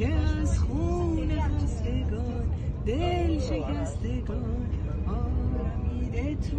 [0.00, 2.46] که از خون خستگان
[2.86, 4.66] دل شکستگان
[5.06, 6.56] آرمیده تو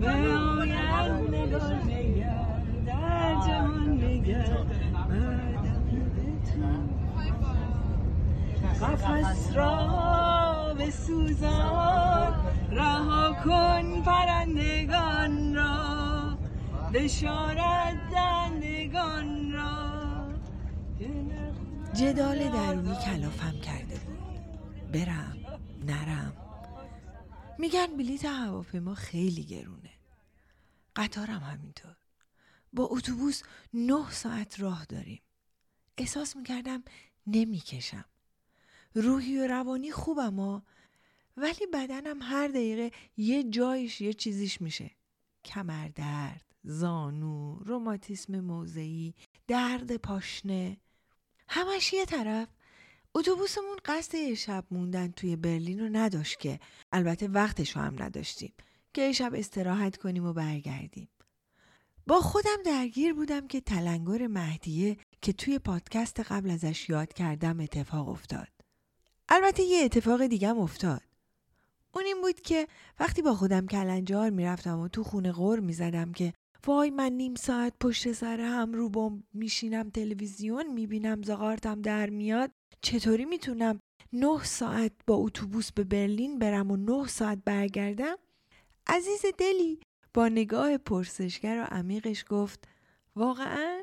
[0.00, 2.46] به آیندگان نگر
[2.86, 4.56] در جهان نگر
[5.08, 6.62] مردمیده تو
[8.86, 12.34] قفص را به سوزان
[12.72, 15.90] رها کن پرندگان را.
[16.94, 19.49] بشارت دندگان
[21.94, 24.18] جدال درونی کلافم کرده بود.
[24.92, 25.36] برم
[25.86, 26.36] نرم.
[27.58, 29.90] میگن بلیت هواپیما خیلی گرونه.
[30.96, 31.96] قطارم همینطور.
[32.72, 33.42] با اتوبوس
[33.74, 35.22] نه ساعت راه داریم.
[35.98, 36.82] احساس می‌کردم
[37.26, 38.04] نمی‌کشم.
[38.94, 40.62] روحی و روانی خوبم ها
[41.36, 44.90] ولی بدنم هر دقیقه یه جایش یه چیزیش میشه.
[45.44, 49.14] کمردرد زانو روماتیسم موضعی
[49.46, 50.76] درد پاشنه.
[51.52, 52.48] همش یه طرف.
[53.14, 56.60] اتوبوسمون قصد شب موندن توی برلین رو نداشت که.
[56.92, 58.52] البته وقتش رو هم نداشتیم
[58.94, 61.08] که یه شب استراحت کنیم و برگردیم.
[62.06, 68.08] با خودم درگیر بودم که تلنگر مهدیه که توی پادکست قبل ازش یاد کردم اتفاق
[68.08, 68.48] افتاد.
[69.28, 71.02] البته یه اتفاق دیگم افتاد.
[71.94, 72.68] اون این بود که
[73.00, 76.32] وقتی با خودم کلنجار می‌رفتم و تو خونه غور می‌زدم که
[76.66, 82.50] وای من نیم ساعت پشت سر هم رو بم میشینم تلویزیون می‌بینم زغارتم در میاد.
[82.82, 83.80] چطوری می‌تونم
[84.12, 88.16] نه ساعت با اتوبوس به برلین برم و نه ساعت برگردم؟
[88.86, 89.80] عزیز دلی
[90.14, 92.68] با نگاه پرسشگر و عمیقش گفت
[93.16, 93.82] واقعا؟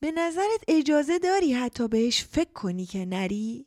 [0.00, 3.66] به نظرت اجازه داری حتی بهش فکر کنی که نری؟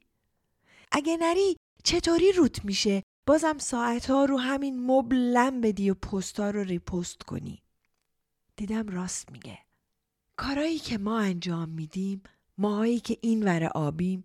[0.92, 7.23] اگه نری چطوری روت میشه؟ بازم ساعتها رو همین مبل بدی و پستا رو ریپوست
[7.23, 7.61] کنی.
[8.60, 9.60] دیدم راست میگه.
[10.36, 12.22] کارایی که ما انجام میدیم
[12.58, 14.24] ماهایی که این ور آبیم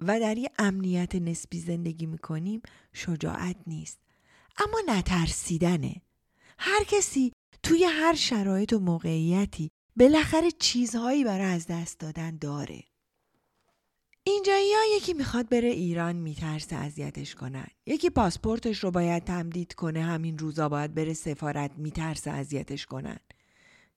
[0.00, 3.98] و در یه امنیت نسبی زندگی می‌کنیم شجاعت نیست.
[4.58, 6.02] اما نترسیدنه.
[6.58, 7.32] هر کسی
[7.62, 12.84] توی هر شرایط و موقعیتی بالاخره چیزهایی برای از دست دادن داره.
[14.24, 17.66] اینجایی ها یکی می‌خواد بره ایران میترسه اذیتش کنن.
[17.86, 23.18] یکی پاسپورتش رو باید تمدید کنه همین روزا باید بره سفارت میترسه اذیتش کنن.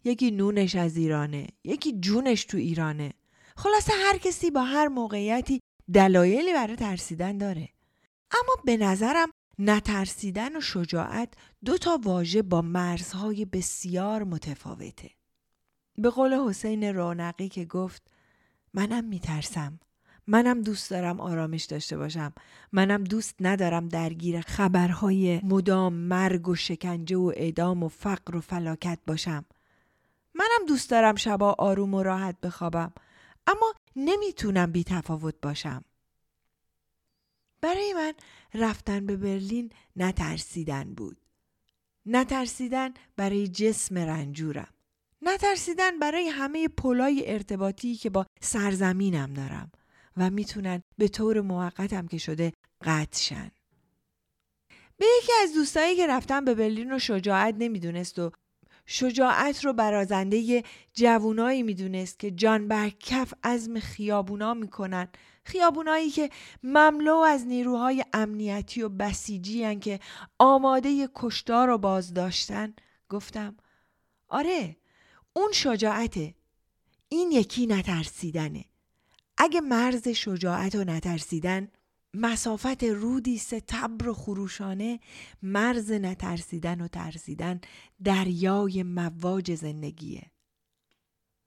[0.04, 3.14] یکی نونش از ایرانه یکی جونش تو ایرانه.
[3.56, 5.60] خلاصه هر کسی با هر موقعیتی
[5.94, 7.70] دلایلی برای ترسیدن داره.
[8.32, 9.30] اما به نظرم
[9.60, 11.34] نترسیدن و شجاعت
[11.66, 15.10] دو تا واژه با مرزهای بسیار متفاوته.
[15.98, 18.02] به قول حسین رونقی که گفت
[18.74, 19.80] منم میترسم.
[20.28, 22.34] منم دوست دارم آرامش داشته باشم.
[22.72, 29.00] منم دوست ندارم درگیر خبرهای مدام مرگ و شکنجه و اعدام و فقر و فلاکت
[29.08, 29.46] باشم.
[30.34, 32.94] منم دوست دارم شبا آروم و راحت بخوابم
[33.48, 35.84] اما نمی‌تونم بی تفاوت باشم.
[37.62, 38.14] برای من
[38.54, 41.18] رفتن به برلین نترسیدن بود.
[42.06, 44.74] نترسیدن برای جسم رنجورم.
[45.22, 49.72] نترسیدن برای همه پلای ارتباطی که با سرزمینم دارم
[50.18, 53.52] و می‌تونن به طور موقتم که شده قطع شن.
[54.98, 58.32] به یکی از دوستایی که رفتن به برلین و شجاعت نمی‌دونست و
[58.86, 65.08] شجاعت رو برازنده جوونایی می‌دونست که جان بر کف عزم خیابونا می‌کنن.
[65.44, 66.30] خیابونایی که
[66.64, 70.00] مملو از نیروهای امنیتی و بسیجی هن که
[70.40, 72.74] آماده کشتار و بازداشتن.
[73.10, 73.58] گفتم
[74.30, 74.78] آره
[75.34, 76.36] اون شجاعته.
[77.10, 78.66] این یکی نترسیدنه.
[79.38, 81.68] اگه مرز شجاعت و نترسیدن
[82.14, 85.00] مسافت رودی ستبر و خروشانه
[85.44, 87.62] مرز نترسیدن و ترسیدن
[88.04, 90.32] دریای مواج زندگیه.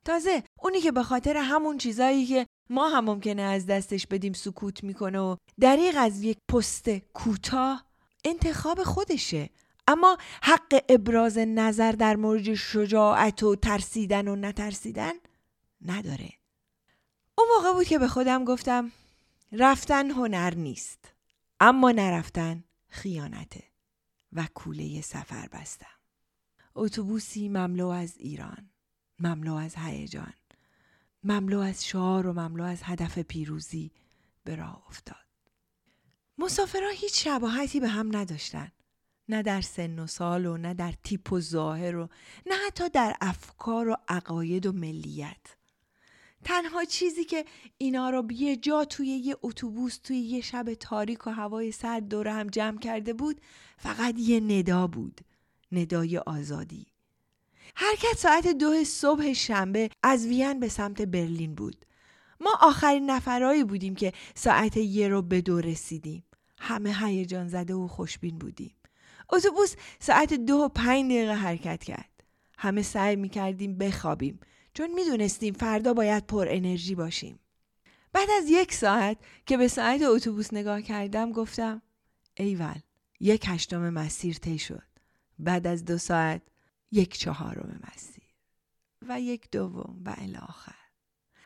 [0.04, 4.84] تازه اونی که به خاطر همون چیزایی که ما هم ممکنه از دستش بدیم سکوت
[4.84, 7.84] می‌کنه و دریغ از یک پست کوتاه
[8.24, 9.50] انتخاب خودشه.
[9.88, 15.12] اما حق ابراز نظر در مورد شجاعت و ترسیدن و نترسیدن
[15.86, 16.30] نداره.
[17.39, 18.92] اون موقع بود که به خودم گفتم
[19.59, 21.12] رفتن هنر نیست
[21.60, 23.65] اما نرفتن خیانته
[24.33, 25.86] و کوله سفر بستم.
[26.74, 28.71] اتوبوسی مملو از ایران
[29.21, 30.33] مملو از هیجان
[31.24, 33.92] مملو از شعار و مملو از هدف پیروزی
[34.45, 35.16] به راه افتاد.
[36.39, 38.72] مسافرها هیچ شباهتی به هم نداشتن.
[39.28, 42.09] نه در سن و سال و نه در تیپ و ظاهر و
[42.47, 45.56] نه حتی در افکار و عقاید و ملیت.
[46.44, 47.44] تنها چیزی که
[47.78, 52.28] اینا رو یه جا توی یه اتوبوس توی یه شب تاریک و هوای سرد دور
[52.28, 53.41] هم جمع کرده بود
[53.78, 55.20] فقط یه ندا بود
[55.72, 56.86] ندای آزادی.
[57.74, 61.84] حرکت ساعت دو صبح شنبه از وین به سمت برلین بود.
[62.41, 66.24] ما آخرین نفرایی بودیم که ساعت یه رو به دو رسیدیم.
[66.58, 68.76] همه هیجان زده و خوشبین بودیم.
[69.32, 72.10] اتوبوس ساعت دو و پنج دقیقه حرکت کرد.
[72.58, 74.41] همه سعی می‌کردیم بخوابیم.
[74.74, 77.38] چون می‌دونستیم فردا باید پر انرژی باشیم.
[78.12, 81.82] بعد از یک ساعت که به ساعت اتوبوس نگاه کردم گفتم
[82.34, 82.80] ایول
[83.21, 84.82] یک هشتم مسیر طی شد.
[85.38, 86.42] بعد از دو ساعت
[86.91, 88.24] یک چهارم مسیر
[89.09, 90.74] و یک دوم و الاخر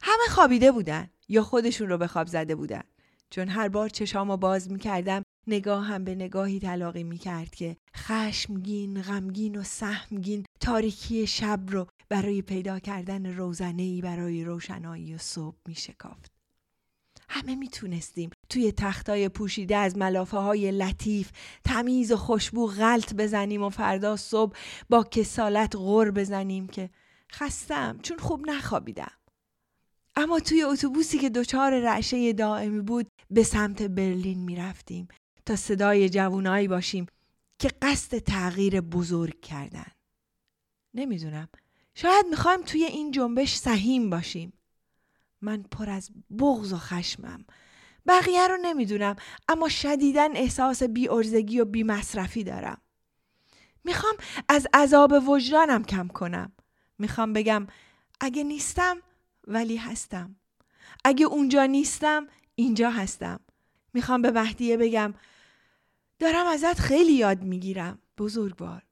[0.03, 2.85] همه خوابیده بودن یا خودشون رو به خواب زده بودن.
[3.31, 5.23] چون هر بار چشامو باز می‌کردم
[5.53, 12.79] هم به نگاهی تلاقی می‌کرد که خشمگین، غمگین و سهمگین تاریکی شب رو برای پیدا
[12.79, 16.33] کردن روزنهی برای روشنایی و صبح میشکافت.
[17.29, 21.31] همه می‌تونستیم توی تختای پوشیده از ملافه های لطیف
[21.65, 24.57] تمیز و خوشبو غلط بزنیم و فردا صبح
[24.89, 26.91] با کسالت غور بزنیم که
[27.33, 29.13] خستم چون خوب نخوابیدم.
[30.17, 35.09] اما توی اتوبوسی که دچار رعشه دائمی بود به سمت برلین می‌رفتیم
[35.49, 37.07] تا صدای جوونایی باشیم
[37.59, 39.87] که قصد تغییر بزرگ کردن.
[40.95, 41.49] نمی‌دونم
[41.95, 44.53] شاید می‌خوایم توی این جنبش سهیم باشیم.
[45.41, 47.45] من پر از بغض و خشمم.
[48.07, 49.17] بقیه رو نمی‌دونم
[49.49, 52.81] اما شدیدن احساس بی ارزگی و بی مصرفی دارم.
[53.85, 54.15] می‌خوام
[54.49, 56.53] از عذاب وجدانم کم کنم.
[56.99, 57.67] می‌خوام بگم
[58.21, 58.97] اگه نیستم
[59.47, 60.37] ولی هستم.
[61.05, 63.41] اگه اونجا نیستم اینجا هستم.
[63.95, 65.15] می‌خوام به مهدیه بگم
[66.19, 67.99] دارم ازت خیلی یاد می‌گیرم.
[68.19, 68.83] بزرگوار.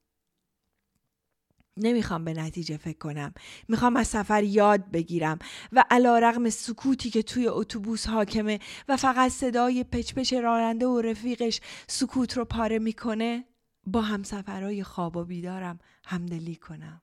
[1.79, 3.35] نمی‌خوام به نتیجه فکر کنم.
[3.69, 5.39] می‌خوام از سفر یاد بگیرم
[5.73, 8.59] و علا رغم سکوتی که توی اتوبوس حاکمه
[8.89, 13.45] و فقط صدای پچپچ راننده و رفیقش سکوت رو پاره می‌کنه
[13.87, 17.03] با همسفرهای خواب و بیدارم همدلی کنم.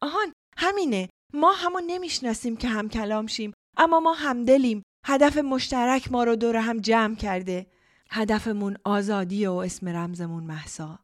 [0.00, 1.08] آهان همینه.
[1.34, 4.82] ما همو نمی‌شناسیم که هم کلام شیم اما ما همدلیم.
[5.06, 7.66] هدف مشترک ما رو دور هم جمع کرده.
[8.16, 10.98] هدفمون آزادی و اسم رمزمون محسا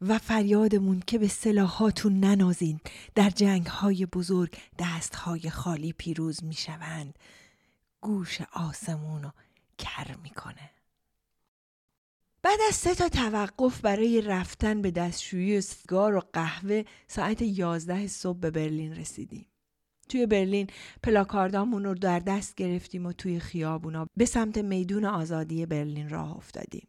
[0.00, 2.80] و فریادمون که به سلاحاتون ننازین
[3.14, 7.18] در جنگ های بزرگ دست های خالی پیروز می شوند
[8.00, 9.30] گوش آسمون رو
[9.78, 10.70] کر می‌کنه.
[12.42, 18.06] بعد از سه تا توقف برای رفتن به دستشویی و سیگار و قهوه ساعت یازده
[18.06, 19.46] صبح به برلین رسیدیم.
[20.08, 20.66] توی برلین
[21.02, 26.88] پلاکاردامون رو در دست گرفتیم و توی خیابونا به سمت میدون آزادی برلین راه افتادیم.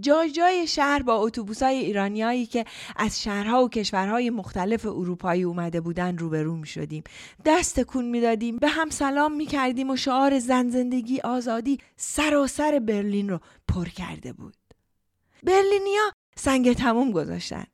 [0.00, 2.64] جای جای شهر با اتوبوسای ایرانیایی که
[2.96, 7.02] از شهرها و کشورهای مختلف اروپایی اومده بودن روبرو می شدیم
[7.44, 12.78] دست کن می دادیم به هم سلام می کردیم و شعار زن زندگی آزادی سراسر
[12.78, 14.56] برلین رو پر کرده بود.
[15.42, 17.64] برلینیا سنگ تموم گذاشتن.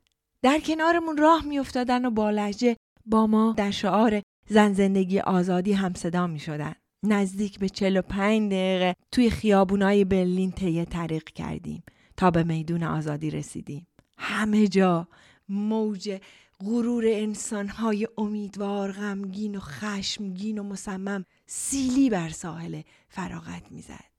[0.41, 5.73] در کنارمون راه می افتادن و با لحجه با ما در شعار زن زندگی آزادی
[5.73, 6.73] هم صدا می شدن.
[7.03, 11.83] نزدیک به 45 دقیقه توی خیابونای برلین طی طریق کردیم
[12.17, 13.87] تا به میدون آزادی رسیدیم.
[14.17, 15.07] همه جا
[15.49, 16.19] موج
[16.59, 24.13] غرور انسانهای امیدوار غمگین و خشمگین و مصمم سیلی بر ساحل فراغت می‌زد.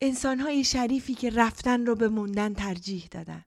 [0.00, 3.44] انسانهای شریفی که رفتن رو به موندن ترجیح دادن.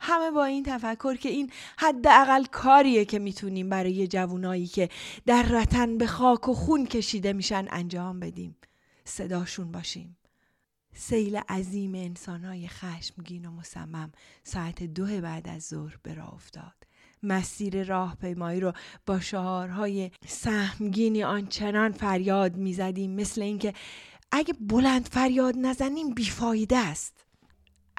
[0.00, 4.88] همه با این تفکر که این حداقل کاریه که می‌تونیم برای جوونایی که
[5.26, 8.56] در رتن به خاک و خون کشیده میشن انجام بدیم.
[9.04, 10.16] صداشون باشیم.
[10.94, 14.12] سیل عظیم انسانهای خشمگین و مصمم
[14.44, 16.74] ساعت دو بعد از ظهر به راه افتاد.
[17.22, 18.72] مسیر راهپیمایی رو
[19.06, 23.74] با شعارهای سهمگینی آنچنان فریاد می‌زدیم مثل اینکه
[24.32, 27.29] اگه بلند فریاد نزنیم بیفایده است.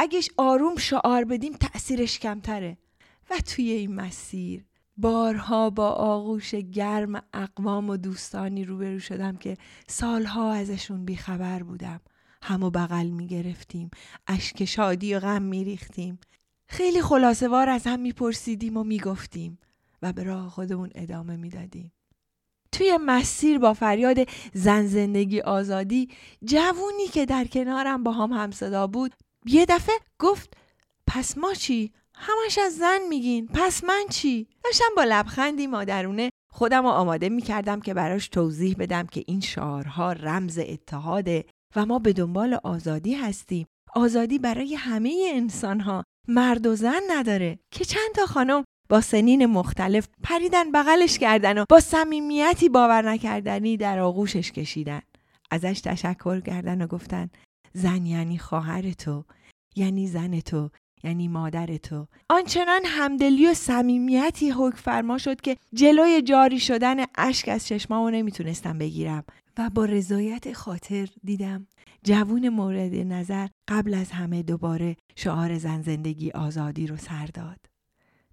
[0.01, 2.77] اگهش آروم شعار بدیم تأثیرش کمتره.
[3.29, 4.65] و توی این مسیر
[4.97, 12.01] بارها با آغوش گرم اقوام و دوستانی روبرو شدم که سالها ازشون بیخبر بودم.
[12.41, 13.91] همو بغل می گرفتیم
[14.27, 16.19] اشک شادی و غم می ریختیم
[16.67, 19.59] خیلی خلاصه وار از هم می پرسیدیم و می گفتیم
[20.01, 21.91] و به راه خودمون ادامه می دادیم.
[22.71, 24.17] توی مسیر با فریاد
[24.53, 26.09] زن زندگی آزادی
[26.45, 30.53] جوونی که در کنارم با هم همصدا بود یه دفعه گفت
[31.07, 33.47] پس ما چی؟ همش از زن میگین.
[33.53, 39.07] پس من چی؟ داشتم با لبخندی مادرونه خودم رو آماده می‌کردم که براش توضیح بدم
[39.07, 41.45] که این شعارها رمز اتحاده
[41.75, 43.67] و ما به دنبال آزادی هستیم.
[43.95, 47.59] آزادی برای همه انسان ها مرد و زن نداره.
[47.71, 53.77] که چند تا خانم با سنین مختلف پریدن بغلش کردن و با صمیمیتی باور نکردنی
[53.77, 55.01] در آغوشش کشیدن.
[55.51, 57.29] ازش تشکر کردن و گفتن
[57.73, 59.25] زن یعنی خواهر تو
[59.75, 60.69] یعنی زن تو
[61.03, 67.49] یعنی مادر تو آنچنان همدلی و صمیمیتی حکم فرما شد که جلوی جاری شدن اشک
[67.49, 69.23] از چشمامو نمی‌تونستم بگیرم
[69.57, 71.67] و با رضایت خاطر دیدم
[72.03, 77.59] جوون مورد نظر قبل از همه دوباره شعار زن زندگی آزادی رو سر داد.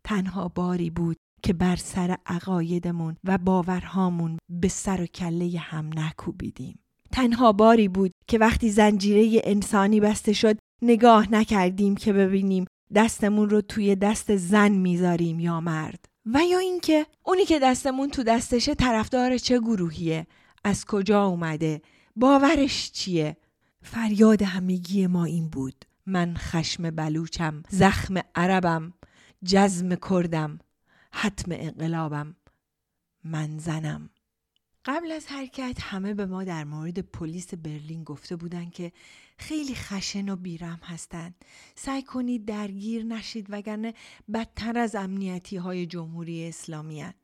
[0.04, 6.78] تنها باری بود که بر سر عقایدمون و باورهامون به سر و کله هم نکوبیدیم.
[7.18, 13.60] تنها باری بود که وقتی زنجیره انسانی بسته شد نگاه نکردیم که ببینیم دستمون رو
[13.60, 16.04] توی دست زن می‌ذاریم یا مرد.
[16.26, 20.26] و یا اینکه اونی که دستمون تو دستشه طرفدار چه گروهیه؟
[20.64, 21.82] از کجا اومده؟
[22.16, 23.36] باورش چیه؟
[23.82, 25.84] فریاد همگی ما این بود.
[26.06, 28.92] من خشم بلوچم زخم عربم
[29.44, 30.58] جزم کردم
[31.12, 32.36] حتم انقلابم.
[33.24, 34.10] من زنم.
[34.88, 38.92] قبل از حرکت همه به ما در مورد پلیس برلین گفته بودن که
[39.38, 41.34] خیلی خشن و بیرم هستند.
[41.74, 43.94] سعی کنید درگیر نشید وگرنه
[44.34, 47.14] بدتر از امنیتی های جمهوری اسلامی هن.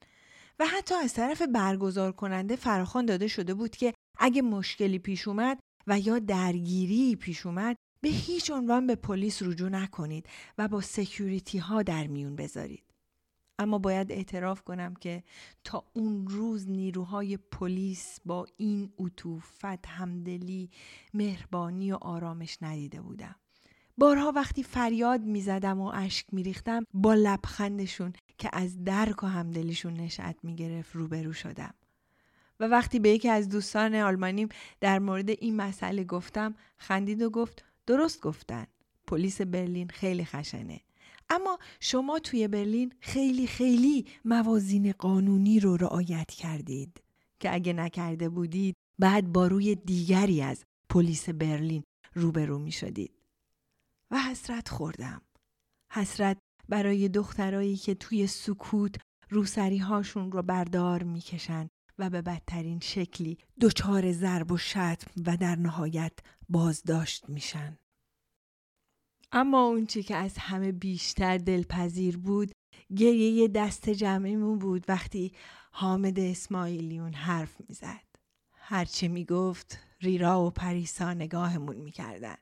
[0.59, 5.59] و حتی از طرف برگزار کننده فراخان داده شده بود که اگه مشکلی پیش اومد
[5.87, 10.27] و یا درگیری پیش اومد به هیچ عنوان به پلیس رجوع نکنید
[10.59, 12.94] و با سکیوریتی ها در میون بذارید.
[13.59, 15.23] اما باید اعتراف کنم که
[15.65, 20.71] تا اون روز نیروهای پلیس با این عطوفت همدلی
[21.15, 23.35] مهربانی و آرامش ندیده بودم.
[23.99, 30.37] بارها وقتی فریاد می‌زدم و اشک میریختم با لبخندشون که از درک و همدلیشون نشأت
[30.43, 31.75] می‌گرفت روبرو شدم.
[32.61, 34.49] و وقتی به یکی از دوستان آلمانیم
[34.81, 38.67] در مورد این مسئله گفتم خندید و گفت درست گفتن.
[39.07, 40.81] پلیس برلین خیلی خشنه.
[41.35, 47.03] اما شما توی برلین خیلی خیلی موازین قانونی رو رعایت کردید
[47.41, 53.13] که اگه نکرده بودید بعد با روی دیگری از پلیس برلین روبرو می شدید.
[54.11, 55.23] و حسرت خوردم.
[55.93, 56.39] حسرت
[56.69, 58.95] برای دخترایی که توی سکوت
[59.31, 65.57] روسری هاشون رو بردار می‌کشن و به بدترین شکلی دچار ضرب و شتم و در
[65.57, 66.13] نهایت
[66.49, 67.79] بازداشت میشن.
[69.37, 72.53] اما اون چی که از همه بیشتر دلپذیر بود
[72.97, 75.33] گریه دست جمعیمون بود وقتی
[75.73, 78.05] حامد اسماعیلیون حرف می‌زد.
[78.53, 82.37] هرچه می‌گفت ریرا و پریسا نگاهمون می‌کردن.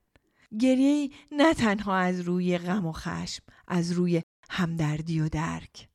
[0.60, 5.88] گریه نه تنها از روی غم و خشم از روی همدردی و درک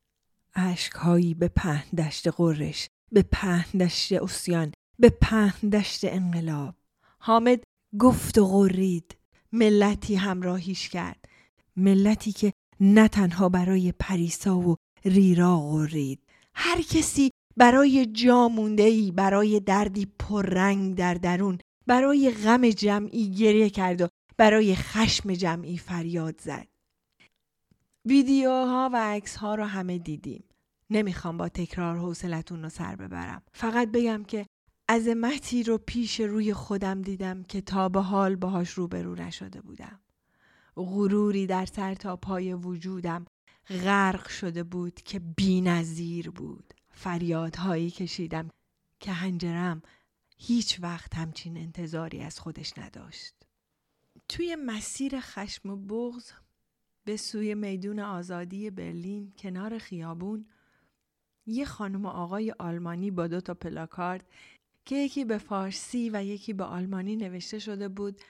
[0.56, 6.76] اشکهایی به پهن دشت قرش به پهن دشت اسیان به پهن دشت انقلاب
[7.20, 7.64] حامد
[8.00, 9.17] گفت و غرید
[9.52, 11.26] ملتی همراهیش کرد.
[11.76, 14.76] ملتی که نه تنها برای پریسا و
[15.06, 16.20] ریرا غرید
[16.56, 24.02] هر کسی برای جا ای برای دردی پررنگ در درون برای غم جمعی گریه کرد
[24.02, 26.68] و برای خشم جمعی فریاد زد.
[28.06, 30.44] ویدیوها و عکس ها رو همه دیدیم.
[30.90, 33.42] نمی‌خوام با تکرار حوصلتون رو سر ببرم.
[33.54, 34.46] فقط بگم که
[34.90, 40.00] عظمتی رو پیش روی خودم دیدم که تا به حال باهاش روبرو نشده بودم.
[40.76, 43.26] غروری در سر تا پای وجودم
[43.70, 46.74] غرق شده بود که بی نظیر بود.
[46.92, 48.50] فریادهایی کشیدم
[49.00, 49.82] که هنجرم
[50.38, 53.34] هیچ وقت همچین انتظاری از خودش نداشت.
[54.30, 56.32] توی مسیر خشم و بغز
[57.04, 60.46] به سوی میدون آزادی برلین کنار خیابون
[61.46, 64.30] یه خانم و آقای آلمانی با دو تا پلاکارد
[64.88, 68.22] که یکی به فارسی و یکی به آلمانی نوشته شده بود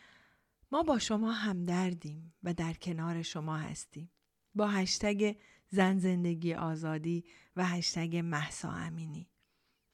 [0.72, 4.12] ما با شما همدردیم و در کنار شما هستیم.
[4.56, 5.36] با هشتگ
[5.70, 9.30] زن زندگی آزادی و هشتگ محسا امینی.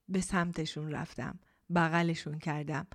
[0.10, 1.40] به سمتشون رفتم
[1.76, 2.88] بغلشون کردم.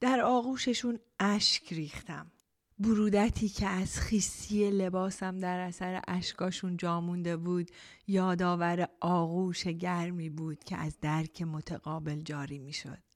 [0.00, 2.32] در آغوششون اشک ریختم.
[2.78, 7.70] برودتی که از خیسی لباسم در اثر اشکاشون جامونده بود
[8.06, 13.11] یادآور آغوش گرمی بود که از درک متقابل جاری می‌شد.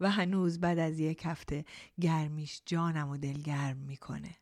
[0.00, 1.64] و هنوز بعد از یک هفته
[2.00, 4.36] گرمیش جانم و دلگرم می‌کنه.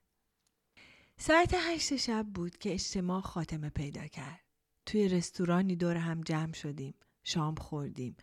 [1.16, 4.40] ساعت هشت شب بود که اجتماع خاتمه پیدا کرد.
[4.86, 6.94] توی رستورانی دور هم جمع شدیم.
[7.24, 8.16] شام خوردیم.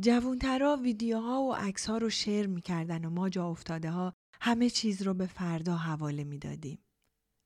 [0.00, 5.14] جوونترا ویدیوها و عکسها رو شیر می‌کردن و ما جا افتاده ها همه چیز رو
[5.14, 6.78] به فردا حواله می‌دادیم.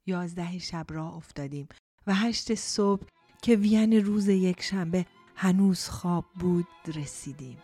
[0.06, 1.68] یازده شب راه افتادیم
[2.06, 3.06] و هشت صبح
[3.42, 5.06] که وین روز یک شنبه
[5.36, 7.58] هنوز خواب بود رسیدیم.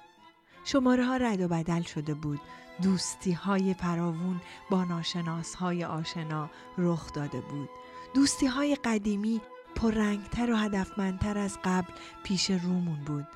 [0.67, 2.41] شماره ها رد و بدل شده بود.
[2.83, 7.69] دوستی های فراوون با ناشناس های آشنا رخ داده بود.
[8.15, 9.41] دوستی های قدیمی
[9.75, 11.93] پررنگتر و هدفمندتر از قبل
[12.25, 13.27] پیش رومون بود.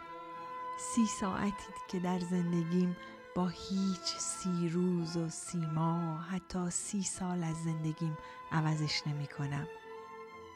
[0.79, 2.97] سی ساعتی که در زندگیم
[3.35, 8.19] با هیچ سی روز و سی ماه حتی سی سال از زندگیم
[8.53, 9.67] عوضش نمی کنم.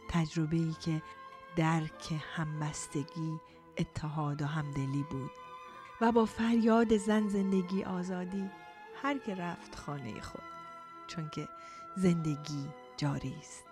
[0.09, 1.03] تجربه ای که
[1.57, 3.41] درک همبستگی
[3.79, 5.44] اتحاد و همدلی بود.
[6.05, 8.51] و با فریاد زن زندگی آزادی.
[9.03, 10.43] هر که رفت خانه خود
[11.07, 11.49] چون که
[11.97, 12.65] زندگی
[12.97, 13.65] جاری است.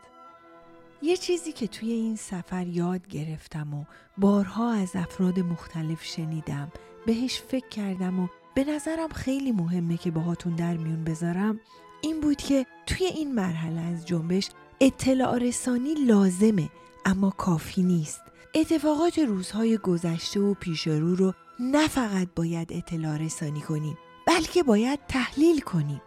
[1.02, 3.84] یه چیزی که توی این سفر یاد گرفتم و
[4.18, 6.72] بارها از افراد مختلف شنیدم
[7.06, 11.60] بهش فکر کردم و به نظرم خیلی مهمه که باهاتون در میون بذارم
[12.02, 16.68] این بود که توی این مرحله از جنبش اطلاع رسانی لازمه
[17.04, 18.20] اما کافی نیست.
[18.54, 25.00] اتفاقات روزهای گذشته و پیش رو رو نه فقط باید اطلاع رسانی کنیم بلکه باید
[25.08, 26.02] تحلیل کنیم.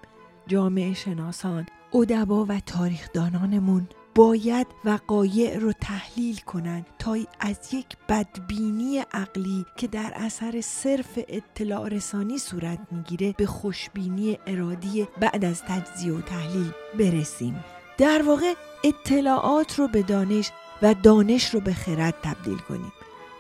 [0.47, 9.65] جامعه شناسان، ادبا و تاریخدانانمون باید وقایع رو تحلیل کنند تا از یک بدبینی عقلی
[9.77, 16.21] که در اثر صرف اطلاع رسانی صورت می‌گیره به خوشبینی ارادی بعد از تجزیه و
[16.21, 17.63] تحلیل برسیم.
[17.97, 22.91] در واقع اطلاعات رو به دانش و دانش رو به خرد تبدیل کنیم.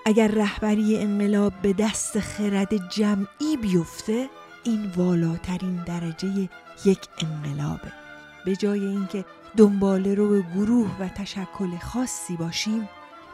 [0.05, 4.29] اگر رهبری انقلاب به دست خرد جمعی بیفته
[4.63, 6.49] این والاترین درجه
[6.85, 7.91] یک انقلابه
[8.45, 9.25] به جای اینکه
[9.57, 12.89] دنبال رو گروه و تشکل خاصی باشیم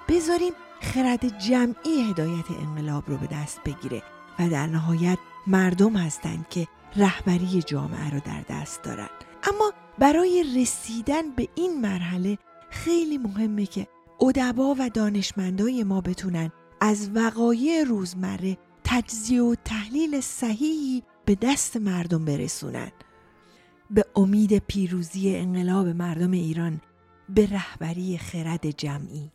[0.09, 4.03] بذاریم خرد جمعی هدایت انقلاب رو به دست بگیره
[4.39, 9.09] و در نهایت مردم هستند که رهبری جامعه رو در دست دارن.
[9.43, 12.37] اما برای رسیدن به این مرحله
[12.69, 13.87] خیلی مهمه که
[14.21, 16.51] ادبا و دانشمندای ما بتونن
[16.83, 22.91] از وقایع روزمره تجزیه و تحلیل صحیحی به دست مردم برسونن.
[23.89, 26.81] به امید پیروزی انقلاب مردم ایران
[27.29, 29.31] به رهبری خرد جمعی.